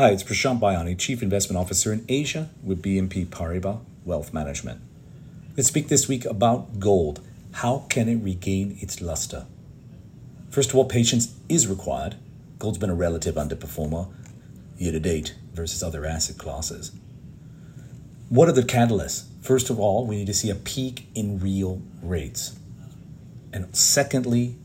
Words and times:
Hi, 0.00 0.12
it's 0.12 0.22
Prashant 0.22 0.60
Bhayani, 0.60 0.98
Chief 0.98 1.22
Investment 1.22 1.58
Officer 1.58 1.92
in 1.92 2.06
Asia 2.08 2.48
with 2.64 2.80
BNP 2.82 3.26
Paribas 3.26 3.80
Wealth 4.06 4.32
Management. 4.32 4.80
Let's 5.58 5.68
speak 5.68 5.88
this 5.88 6.08
week 6.08 6.24
about 6.24 6.80
gold. 6.80 7.20
How 7.52 7.84
can 7.90 8.08
it 8.08 8.24
regain 8.24 8.78
its 8.80 9.02
luster? 9.02 9.44
First 10.48 10.70
of 10.70 10.76
all, 10.76 10.86
patience 10.86 11.34
is 11.50 11.66
required. 11.66 12.16
Gold's 12.58 12.78
been 12.78 12.88
a 12.88 12.94
relative 12.94 13.34
underperformer 13.34 14.08
year 14.78 14.92
to 14.92 15.00
date 15.00 15.34
versus 15.52 15.82
other 15.82 16.06
asset 16.06 16.38
classes. 16.38 16.92
What 18.30 18.48
are 18.48 18.52
the 18.52 18.62
catalysts? 18.62 19.24
First 19.42 19.68
of 19.68 19.78
all, 19.78 20.06
we 20.06 20.16
need 20.16 20.28
to 20.28 20.32
see 20.32 20.48
a 20.48 20.54
peak 20.54 21.08
in 21.14 21.40
real 21.40 21.82
rates. 22.00 22.58
And 23.52 23.76
secondly, 23.76 24.56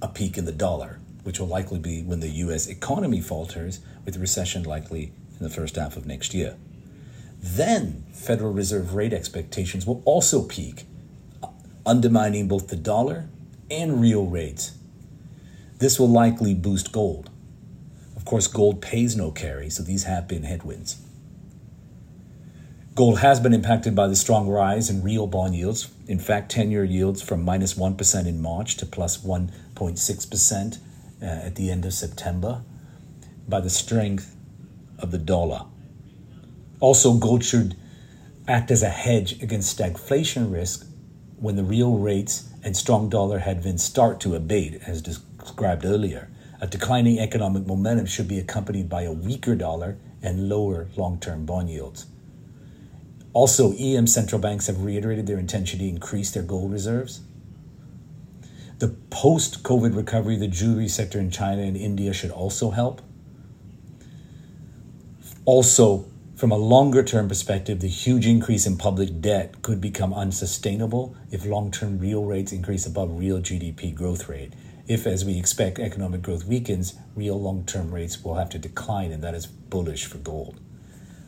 a 0.00 0.06
peak 0.06 0.38
in 0.38 0.44
the 0.44 0.52
dollar 0.52 1.00
which 1.26 1.40
will 1.40 1.48
likely 1.48 1.80
be 1.80 2.02
when 2.02 2.20
the 2.20 2.28
US 2.28 2.68
economy 2.68 3.20
falters, 3.20 3.80
with 4.04 4.16
recession 4.16 4.62
likely 4.62 5.12
in 5.36 5.42
the 5.42 5.50
first 5.50 5.74
half 5.74 5.96
of 5.96 6.06
next 6.06 6.32
year. 6.32 6.56
Then 7.42 8.04
Federal 8.12 8.52
Reserve 8.52 8.94
rate 8.94 9.12
expectations 9.12 9.84
will 9.84 10.02
also 10.04 10.44
peak, 10.44 10.84
undermining 11.84 12.46
both 12.46 12.68
the 12.68 12.76
dollar 12.76 13.28
and 13.68 14.00
real 14.00 14.26
rates. 14.26 14.78
This 15.78 15.98
will 15.98 16.08
likely 16.08 16.54
boost 16.54 16.92
gold. 16.92 17.28
Of 18.14 18.24
course, 18.24 18.46
gold 18.46 18.80
pays 18.80 19.16
no 19.16 19.32
carry, 19.32 19.68
so 19.68 19.82
these 19.82 20.04
have 20.04 20.28
been 20.28 20.44
headwinds. 20.44 21.02
Gold 22.94 23.18
has 23.18 23.40
been 23.40 23.52
impacted 23.52 23.96
by 23.96 24.06
the 24.06 24.14
strong 24.14 24.48
rise 24.48 24.88
in 24.88 25.02
real 25.02 25.26
bond 25.26 25.56
yields. 25.56 25.90
In 26.06 26.20
fact, 26.20 26.52
10 26.52 26.70
year 26.70 26.84
yields 26.84 27.20
from 27.20 27.42
minus 27.42 27.76
1 27.76 27.96
in 28.26 28.40
March 28.40 28.76
to 28.76 28.86
plus 28.86 29.18
1.6% 29.18 30.78
uh, 31.22 31.26
at 31.26 31.54
the 31.54 31.70
end 31.70 31.84
of 31.84 31.92
September 31.92 32.62
by 33.48 33.60
the 33.60 33.70
strength 33.70 34.36
of 34.98 35.10
the 35.10 35.18
dollar. 35.18 35.66
Also, 36.80 37.14
gold 37.14 37.44
should 37.44 37.76
act 38.48 38.70
as 38.70 38.82
a 38.82 38.88
hedge 38.88 39.42
against 39.42 39.78
stagflation 39.78 40.52
risk 40.52 40.86
when 41.38 41.56
the 41.56 41.64
real 41.64 41.96
rates 41.98 42.48
and 42.62 42.76
strong 42.76 43.08
dollar 43.08 43.38
headwinds 43.38 43.82
start 43.82 44.20
to 44.20 44.34
abate, 44.34 44.80
as 44.86 45.02
described 45.02 45.84
earlier. 45.84 46.30
A 46.60 46.66
declining 46.66 47.18
economic 47.18 47.66
momentum 47.66 48.06
should 48.06 48.28
be 48.28 48.38
accompanied 48.38 48.88
by 48.88 49.02
a 49.02 49.12
weaker 49.12 49.54
dollar 49.54 49.98
and 50.22 50.48
lower 50.48 50.88
long 50.96 51.18
term 51.20 51.44
bond 51.44 51.70
yields. 51.70 52.06
Also, 53.32 53.74
EM 53.78 54.06
central 54.06 54.40
banks 54.40 54.66
have 54.66 54.82
reiterated 54.82 55.26
their 55.26 55.38
intention 55.38 55.78
to 55.78 55.86
increase 55.86 56.30
their 56.30 56.42
gold 56.42 56.72
reserves. 56.72 57.20
The 58.78 58.88
post 58.88 59.62
COVID 59.62 59.96
recovery, 59.96 60.36
the 60.36 60.48
jewelry 60.48 60.88
sector 60.88 61.18
in 61.18 61.30
China 61.30 61.62
and 61.62 61.78
India 61.78 62.12
should 62.12 62.30
also 62.30 62.70
help. 62.70 63.00
Also, 65.46 66.04
from 66.34 66.50
a 66.50 66.56
longer 66.56 67.02
term 67.02 67.26
perspective, 67.26 67.80
the 67.80 67.88
huge 67.88 68.26
increase 68.26 68.66
in 68.66 68.76
public 68.76 69.22
debt 69.22 69.62
could 69.62 69.80
become 69.80 70.12
unsustainable 70.12 71.16
if 71.30 71.46
long 71.46 71.70
term 71.70 71.98
real 71.98 72.24
rates 72.26 72.52
increase 72.52 72.84
above 72.84 73.18
real 73.18 73.38
GDP 73.38 73.94
growth 73.94 74.28
rate. 74.28 74.52
If, 74.86 75.06
as 75.06 75.24
we 75.24 75.38
expect, 75.38 75.78
economic 75.78 76.20
growth 76.20 76.44
weakens, 76.44 76.96
real 77.14 77.40
long 77.40 77.64
term 77.64 77.94
rates 77.94 78.22
will 78.22 78.34
have 78.34 78.50
to 78.50 78.58
decline, 78.58 79.10
and 79.10 79.24
that 79.24 79.34
is 79.34 79.46
bullish 79.46 80.04
for 80.04 80.18
gold. 80.18 80.60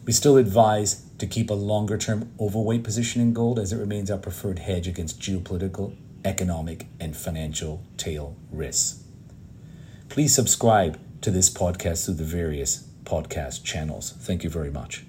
We 0.04 0.12
still 0.12 0.36
advise 0.36 1.06
to 1.16 1.26
keep 1.26 1.48
a 1.48 1.54
longer 1.54 1.96
term 1.96 2.30
overweight 2.38 2.84
position 2.84 3.22
in 3.22 3.32
gold 3.32 3.58
as 3.58 3.72
it 3.72 3.78
remains 3.78 4.10
our 4.10 4.18
preferred 4.18 4.58
hedge 4.58 4.86
against 4.86 5.18
geopolitical 5.18 5.96
economic, 6.28 6.86
and 7.00 7.16
financial 7.16 7.82
tail 7.96 8.36
risks. 8.52 9.02
Please 10.10 10.34
subscribe 10.34 11.00
to 11.22 11.30
this 11.30 11.50
podcast 11.50 12.04
through 12.04 12.14
the 12.14 12.24
various 12.24 12.86
podcast 13.04 13.64
channels. 13.64 14.12
Thank 14.12 14.44
you 14.44 14.50
very 14.50 14.70
much. 14.70 15.04